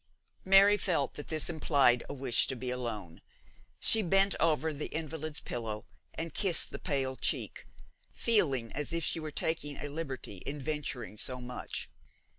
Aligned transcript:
Mary 0.43 0.77
felt 0.77 1.13
that 1.13 1.27
this 1.27 1.47
implied 1.47 2.03
a 2.09 2.13
wish 2.15 2.47
to 2.47 2.55
be 2.55 2.71
alone. 2.71 3.21
She 3.79 4.01
bent 4.01 4.33
over 4.39 4.73
the 4.73 4.87
invalid's 4.87 5.39
pillow 5.39 5.85
and 6.15 6.33
kissed 6.33 6.71
the 6.71 6.79
pale 6.79 7.15
cheek, 7.15 7.67
feeling 8.11 8.71
as 8.71 8.91
if 8.93 9.03
she 9.03 9.19
were 9.19 9.29
taking 9.29 9.77
a 9.77 9.89
liberty 9.89 10.37
in 10.37 10.59
venturing 10.59 11.17
so 11.17 11.39
much. 11.39 11.87